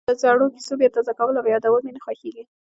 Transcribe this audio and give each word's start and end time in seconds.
خو 0.05 0.09
د 0.11 0.13
زړو 0.23 0.45
کېسو 0.55 0.73
بیا 0.79 0.89
تازه 0.95 1.13
کول 1.19 1.35
او 1.37 1.51
یادول 1.53 1.81
مې 1.85 1.91
نه 1.95 2.01
خوښېږي. 2.05 2.43